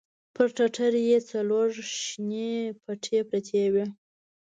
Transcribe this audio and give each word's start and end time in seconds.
پر 0.35 0.47
ټټر 0.55 0.93
يې 1.07 1.17
څلور 1.31 1.67
شنې 2.01 2.51
پټې 2.83 3.19
پرتې 3.29 3.63
وې. 3.73 3.85